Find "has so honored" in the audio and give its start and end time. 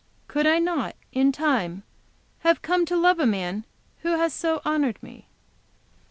4.17-4.97